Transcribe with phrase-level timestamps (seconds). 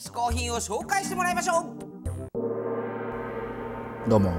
[0.00, 1.64] 嗜好品を紹介してもらいましょう。
[4.08, 4.32] どうも。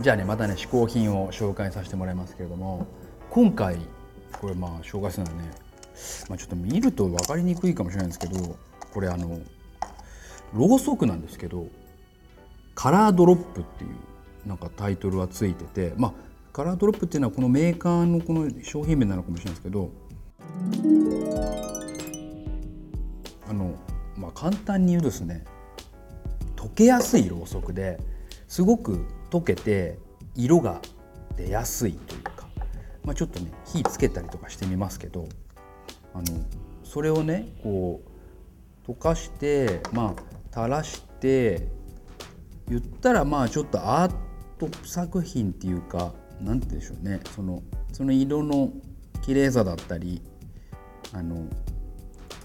[0.00, 2.84] じゃあねまたね嗜好品を紹介させてもらいますけれども。
[3.30, 3.76] 今回
[4.40, 5.50] これまあ紹介するのはね、
[6.28, 8.56] まあ、ちょっと見ると分かりにくいかもしれないんですけど
[8.92, 9.38] これあの
[10.52, 11.68] ろうそくなんですけど
[12.74, 16.12] カラードロップっていうなんかタイトルはついててまあ
[16.52, 19.90] カラードロップっていうのはこのメーカーのこの商品名なのかもしれないですけど
[24.36, 25.44] 簡単に言うとですね
[26.56, 27.98] 溶けやすいろうそくで
[28.46, 29.98] すごく溶けて
[30.34, 30.82] 色が
[31.36, 32.46] 出やすいというか、
[33.02, 35.26] まあ、ちょっとね火つけたりとかしてみますけど
[36.12, 36.24] あの
[36.84, 38.02] それをねこ
[38.86, 41.68] う溶かしてまあ垂らして
[42.68, 44.14] 言ったらまあちょっとアー
[44.58, 47.20] ト作品っていうか何て言うんでしょうね。
[47.34, 48.70] そのその色の
[49.22, 50.22] 綺麗さだったり
[51.12, 51.46] あの、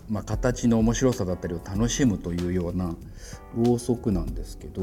[0.10, 2.96] まあ、形の面白さだったりを楽しむというような
[3.56, 4.82] ろうそくなんですけど、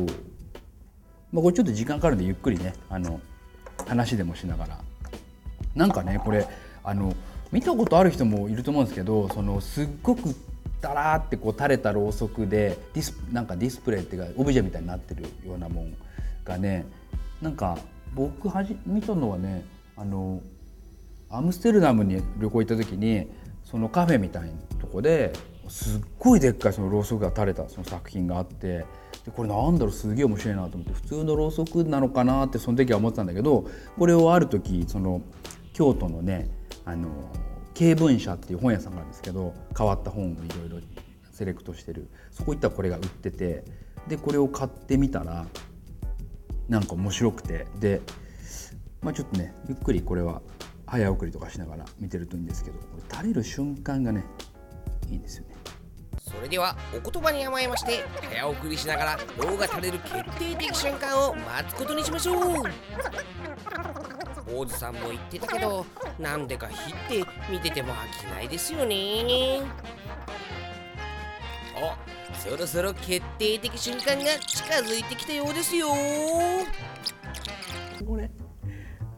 [1.33, 3.21] まあ、これちょっと時間かかるんでゆっくりねあの
[3.87, 4.81] 話でもしながら。
[5.75, 6.47] なんかねこれ
[6.83, 7.15] あの
[7.53, 10.35] 見たことある人もいると思うんですけどそのすっごく
[10.81, 15.95] ダラーってこう垂れたろうそくでディスなんかディスプレイっていうかオブジェみたいになってるようなもん
[16.45, 16.87] がね
[17.41, 17.79] なんか
[18.15, 19.65] 僕はじ見たのはね
[19.97, 20.41] あの
[21.31, 23.29] アムステルダムに旅行行った時に
[23.71, 24.49] そのカフェみたいな
[24.81, 25.33] とこで
[25.69, 28.87] すっごいでっかいそのろうそくが垂れたその作品があって
[29.27, 35.21] でこれなんだろうすげえ面白いなと思って普通のろうそくなのかなってその時は思ってたんだけどこれをある時その
[35.75, 36.49] 京都のね
[36.87, 37.11] あの
[37.75, 40.37] 経文社っていう本屋さんがあるんですけど変わった本をい
[40.71, 40.87] ろいろ
[41.31, 43.65] セレクトしてるそこ行ったらこれが売ってて
[44.09, 45.47] でこれを買ってみたら
[46.71, 48.01] なんか面白くてで、
[49.03, 50.41] まあ、ちょっとねゆっくりこれは
[50.91, 54.25] 早送りとかしながら見てるといいんですけどこれ垂れる瞬間がね
[55.11, 55.55] いいんですよね。
[56.21, 62.65] それではお言葉に甘えまして早送りしながら脳が垂れる決定的瞬間を待つことにしましょう。
[64.55, 65.87] 王子さんも言ってたけど
[66.19, 69.61] なんでか火って見てても飽きないですよね。
[71.77, 71.99] あ
[72.39, 75.89] そろそろ決定的瞬間が近づいてきたようですよ。
[78.07, 78.31] これ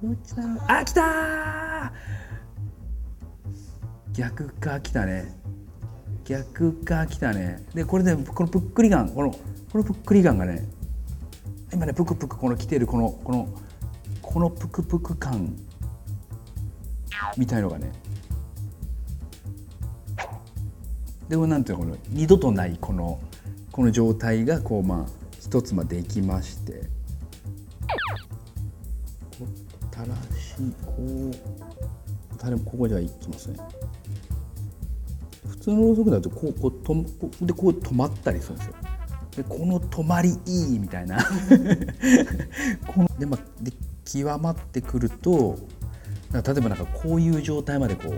[0.02, 1.92] どっちだろうあ来た
[4.12, 5.38] 逆か来たね。
[6.24, 7.64] 逆か来たね。
[7.74, 9.08] でこれで、ね、このぷっくり感。
[9.10, 10.68] このこのぷっくり感がね
[11.72, 13.48] 今ねぷくぷくこの来てるこのこの
[14.20, 15.56] このぷくぷく感。
[17.36, 17.92] みたいのがね。
[21.28, 23.20] でもなんていうのこの二度とないこの
[23.70, 25.06] この状態がこうまあ
[25.40, 26.99] 一つまでできまして。
[30.84, 31.30] こ
[32.34, 33.56] うたれここじゃいきますね
[35.48, 37.04] 普通のろうそくだとこうこうとこ
[37.42, 38.74] でこう止まったりするんですよ
[39.36, 41.18] でこの止まりいいみたいな
[42.86, 43.72] このでまあで
[44.04, 45.58] 極まってくると
[46.32, 48.08] 例えばなんかこういう状態までこ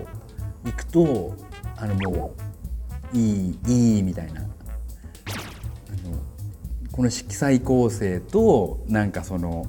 [0.65, 1.35] ういくと
[1.77, 2.35] あのも
[3.13, 4.49] ういいいいみたいなあの
[6.91, 9.67] この色彩構成となんかその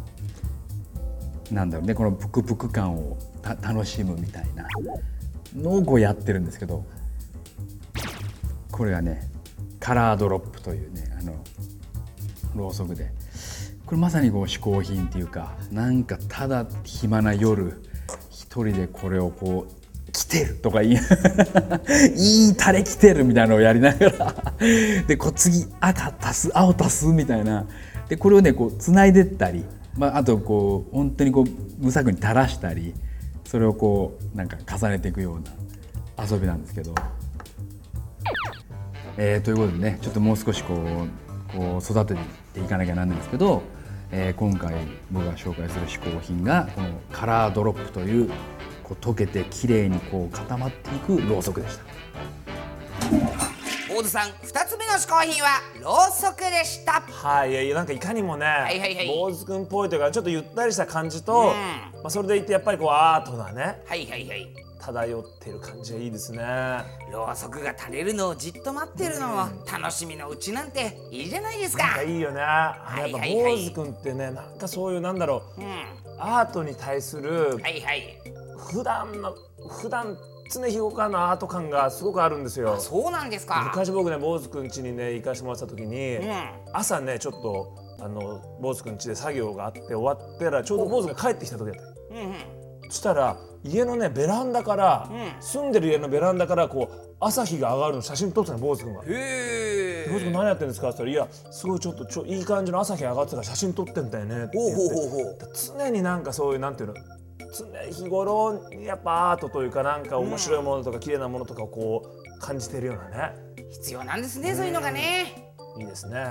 [1.52, 3.18] なんだろうねこのプクプク感を
[3.62, 4.66] 楽しむみたいな
[5.56, 6.86] のをこうやってるんですけど
[8.72, 9.30] これがね
[9.80, 11.36] カラードロップというねあの
[12.56, 13.12] ろうそくで。
[13.86, 17.84] これまさにこう嗜好品っていうかなんかただ暇な夜
[18.32, 20.98] 一人でこれをこう来てるとかい い
[22.16, 24.54] いいタレ来てるみたいなのをやりながら
[25.06, 27.66] でこう次赤足す青足すみたいな。
[28.10, 29.66] でこれをねこうつないでったり
[29.98, 32.94] まあ、あとこう本当にこう無作に垂らしたり
[33.46, 35.40] それをこうなんか重ねていくよう
[36.20, 36.94] な遊びなんですけど。
[39.18, 42.20] えー、ということでねちょっともう少しこうこう育て
[42.54, 43.62] ていかなきゃなんないんですけど、
[44.12, 44.74] えー、今回
[45.12, 48.30] 僕が紹介する嗜好品がこのカラードロップという
[48.84, 51.84] こう溶けてきれいにこう固まっていくろうそくでした。
[54.04, 57.02] 大津さん二つ目の嗜好品はろうそくでした。
[57.02, 61.54] はいいやいやなんかいかにもね、はいはいはい、坊主くんっぽいというかちょっとゆったりした感じと、うん、ま
[62.06, 64.54] あ、それでいてやっぱりこうアートなねはいはいはい。
[64.82, 66.44] 漂ってる感じがいいですね。
[67.14, 69.38] ろうそくが垂れるのをじっと待ってるのも
[69.72, 72.04] 楽しみのうちなんていいじゃないですか。
[72.04, 72.76] いいよね、や
[73.08, 75.86] っぱ坊主くんってねなんかそういうなんだろう、うん、
[76.20, 78.22] アートに対する、はいはい、
[78.72, 79.34] 普段の
[79.80, 80.18] 普段
[80.50, 82.78] 常日頃のアート感がすごくあるんですよ。
[82.80, 83.64] そうなんですか。
[83.66, 86.34] 昔僕ね坊主くん家にね行かしてもらった時に、うん、
[86.74, 92.36] 朝ねちょっとあの坊主くん家で作業があって終わったらちょうど坊主が帰ってきた時だった、うんうん、
[92.90, 99.04] そしたら家のねベランダから、うん、住んでる家のベランダからこう朝日が上がるの写真撮ってたの坊主くんが。
[99.04, 104.76] へへ坊主君何やってんですか?」って言ったら「いやすごいちょっとちょいい感じの朝日上がってたから写真撮ってんだよね」って言って。
[104.76, 105.38] ほうほうほう。
[105.78, 106.96] 常になんかそういうなんていうの
[107.54, 113.34] 常日頃にやっぱアートというかなんか面白いものとか綺麗なものとかをこう感じてるようなね。
[113.72, 115.54] 必要なんですねそういうのがね。
[115.78, 116.24] いいですね。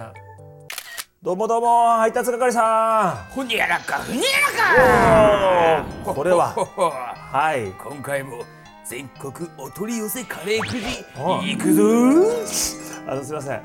[1.23, 4.23] どうもどうも配達係さほにゃらかふにゃ
[5.77, 6.13] らか。
[6.13, 6.51] んこれは。
[7.31, 7.71] はい。
[7.71, 8.43] 今回も
[8.85, 11.57] 全国お取り寄せカレーくじはい。
[11.57, 11.83] 行くぞ。
[13.07, 13.63] あのすいません。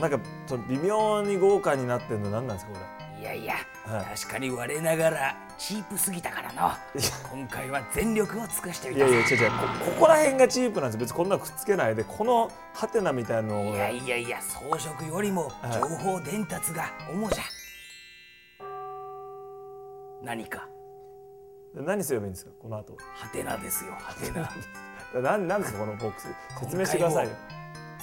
[0.00, 0.18] なんか
[0.48, 3.20] ちょ微妙に豪華になってるの何なんですかこれ。
[3.20, 3.54] いやいや、
[3.86, 4.18] はい。
[4.18, 6.78] 確かに我ながらチープすぎたからな。
[7.32, 9.50] 今回は全力を尽くしてみいたやいや違う違う。
[9.50, 9.56] こ
[9.86, 10.98] ここら辺がチープなんです。
[10.98, 12.04] 別にこんなのくっつけないで。
[12.04, 13.74] このハテナみたいなのを。
[13.74, 15.72] いやいやいや装飾よりもはい。
[15.72, 17.44] 情報伝達が主じゃ。
[20.22, 20.68] 何か。
[21.74, 22.50] 何すればいいんですか？
[22.60, 22.96] この後。
[23.14, 24.50] ハテナですよハテナ。
[25.22, 25.78] 何なんですか？
[25.80, 26.28] このボックス。
[26.60, 27.32] 説明してくださいよ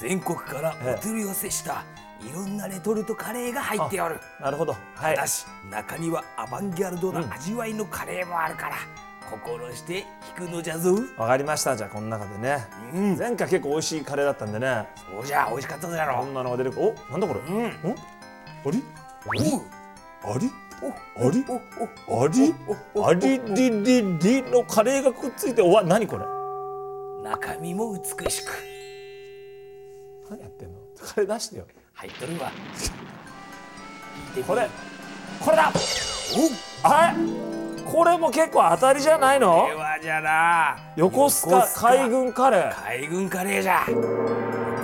[0.04, 1.86] 全国からお取り寄せした
[2.20, 4.20] いろんなレトルトカレーが入っておる。
[4.42, 4.76] なるほど。
[4.96, 5.16] はい。
[5.16, 8.76] ただし中にはアバンギャルドな味わいのカレーもあるから、
[9.32, 10.06] 心して
[10.36, 10.94] 聞くのじゃぞ。
[11.18, 11.78] わかりました。
[11.78, 13.18] じゃあこの中でね、うん。
[13.18, 14.90] 前回結構美味しいカレーだったんでね。
[15.10, 16.74] そうじゃ美味しかったじゃろこんなのが出る。
[16.76, 17.40] おなんだこれ。
[17.40, 17.64] うん。
[17.64, 18.80] んあれ？
[19.26, 19.62] おう。
[20.24, 20.50] あれ？
[20.82, 21.46] おあれ？
[22.10, 22.54] おおあれ？
[22.94, 26.26] おおありりりりのカレーがくっついておわ何これ？
[27.24, 28.52] 中身も美しく
[30.30, 30.80] 何やってんの？
[31.00, 31.66] カレー出してよ。
[31.94, 32.52] 入っとるわ。
[34.48, 34.68] これ
[35.40, 35.72] これだ！
[36.84, 37.18] おあれ？
[37.86, 39.64] これも結構当たりじゃないの？
[39.64, 40.94] これはじゃな。
[40.96, 42.74] 横須賀海軍カレー。
[42.84, 43.86] 海軍カレーじゃ。
[43.88, 44.02] 横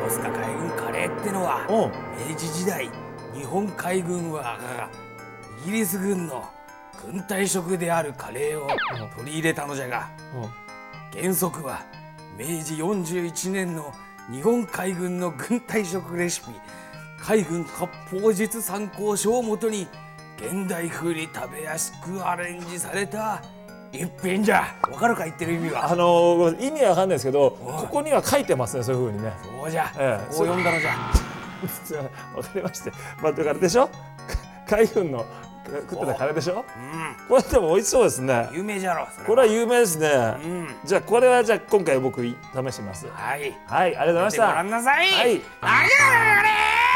[0.07, 2.30] 須賀海軍カレーってのはうん。
[2.30, 2.89] 明治時代
[3.33, 4.89] 日本海軍は
[5.63, 6.44] イギリス軍の
[7.06, 8.68] 軍隊食であるカレーを
[9.15, 10.09] 取り入れたのじゃが
[11.13, 11.81] 原則は
[12.38, 13.94] 明治41年の
[14.31, 16.48] 日本海軍の軍隊食レシピ
[17.22, 19.88] 海軍割烹術参考書をもとに
[20.38, 23.42] 現代風に食べやすくアレンジされた
[23.92, 24.76] 一品じゃ。
[24.90, 25.92] わかるか言ってる意味は。
[25.92, 29.34] あのごめんなさい意味はわかんないですけどここには書いてますねそういう風にね。
[29.62, 30.26] そうじゃ、ええ。
[30.30, 30.92] こう読んだのじゃ
[32.38, 32.92] わかりまして。
[33.22, 33.90] まあだからでしょ？
[34.70, 35.26] 海軍の
[35.65, 36.65] 食ってたカレーでしょ？
[36.77, 37.27] うん。
[37.27, 38.50] これでも美味しそうですね。
[38.51, 40.07] 有名じゃろこれは有名ですね。
[40.44, 40.75] うん。
[40.83, 42.35] じゃあこれはじゃあ今回僕試
[42.73, 43.07] します。
[43.07, 43.57] はい。
[43.67, 45.07] はいありがとうございましでごらたんなさい。
[45.11, 45.17] はい。
[45.19, 46.88] ありがとうお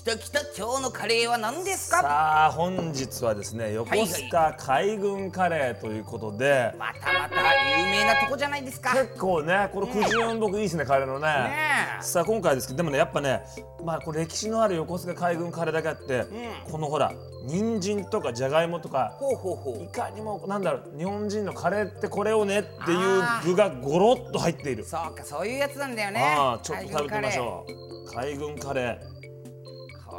[0.00, 2.00] 来た来た今日のカレーは何ですか？
[2.00, 8.94] さあ本日はですね横須賀海軍カレーということで、またまた有名なとこじゃないですか。
[8.94, 11.52] ね結構ねこのくじ運僕いいですねカレーのね。
[12.00, 12.02] え。
[12.02, 13.42] さあ今回ですけどでもねやっぱね
[13.84, 16.24] まあこれ歴史のある横須賀海軍カレーだけあって、
[16.70, 17.12] このほら
[17.44, 24.84] 人参とかじゃがいもとかほうほうほいうかにもなんだろう日本人のカレーってこれをねっていう具がゴロッと入っている。
[24.84, 26.22] そうかそういうやつなんだよね。
[26.38, 28.14] ああちょっと食べてみましょう。
[28.14, 29.19] 海軍カレう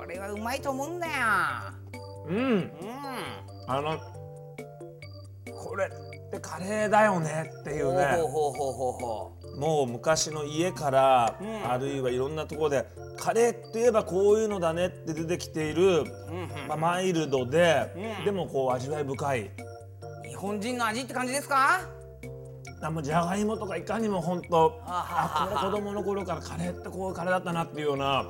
[0.02, 1.14] これはうまいと思うんだよ。
[2.28, 2.36] ーうん。
[2.36, 2.72] うん。
[3.68, 4.00] あの
[5.54, 5.90] これっ
[6.32, 7.52] てカレーだよね。
[7.62, 8.06] っていうね。
[8.16, 9.60] ほうほうほうほうほう。
[9.60, 11.72] もう昔の家から、うん。
[11.72, 12.88] あるいはいろんなところで
[13.20, 16.08] カレーって言えばこういうのだねって出てきている、うんうん
[16.68, 18.26] まあ、マイルドで、うん。
[18.26, 19.52] でもこう味わい深い。
[20.28, 21.82] 日本人の味って感じですか？
[22.82, 28.26] あもうじゃがいもとかいかにも本当あこれ子供の頃からカレーってこういうカレーだったなっていうような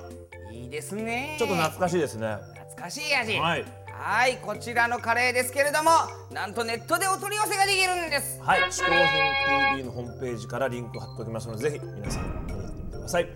[0.52, 1.36] いいですね。
[1.40, 2.38] ちょっと懐かしいですね。
[2.56, 3.38] 懐かしい味。
[3.38, 3.66] はい。
[3.88, 5.92] はいこちらのカレーですけれども
[6.32, 8.42] なんとネットでお取り寄せができるんです。
[8.42, 13.30] はい、嗜好品 TV のホームページからリンク貼っておきますので、ぜひ皆さん見に行ってみてください。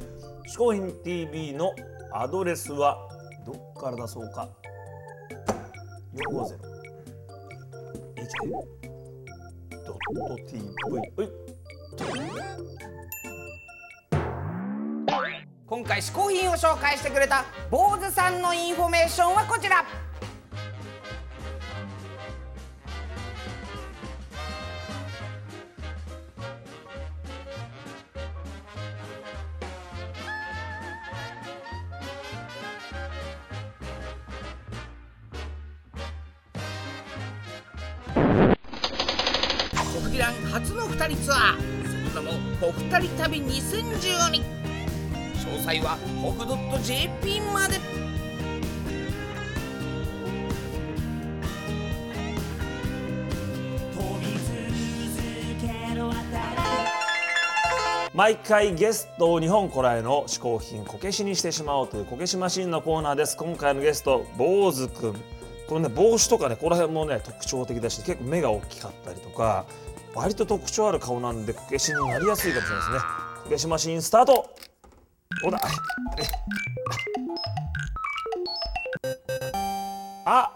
[0.48, 1.72] 嗜好品 TV の
[2.12, 2.98] アドレスは
[3.46, 4.50] どっから出そうか。
[6.16, 6.58] 450
[8.16, 8.50] HK
[9.86, 10.66] ドット TV
[11.18, 11.30] はい
[15.76, 19.84] 今回試行品を紹介してくれた坊主さんのインフォメーションはこちら。
[39.94, 42.14] 国技欄初の二人ツアー。
[42.14, 42.40] その名も
[42.72, 44.56] 「国二人旅2012」
[45.46, 45.98] 詳細は
[46.38, 47.80] 国 .jp まで。
[58.14, 63.36] 毎回ゲストを日本古来の嗜好品こけしにしてしまおうというこけしマシンのコーナーです。
[63.36, 65.14] 今回のゲスト坊主くん。
[65.68, 69.66] このね帽子とかねこの辺もね特徴的だし結構目が大きかったりとか
[70.14, 73.10] 割と特徴ある顔なんでこけしになりやすいかもしれないですね。
[73.44, 74.50] こけしマシンスタート。
[75.46, 75.62] ほら
[80.26, 80.52] あ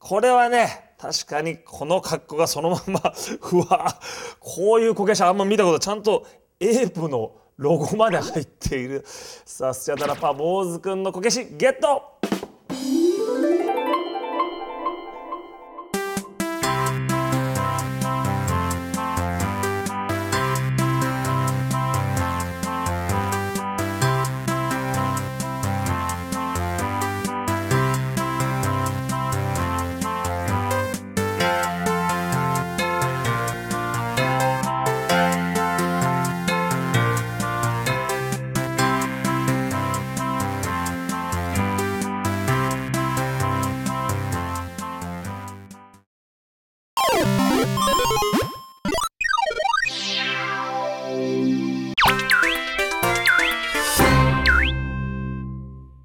[0.00, 4.00] これはね確かにこの格好がそのまんま ふわ
[4.40, 6.26] こういうこけしあんま見たことちゃんと
[6.58, 9.04] エープのロゴまで入っている。
[9.06, 12.19] さあスチャダラパ坊主くんのこけしゲット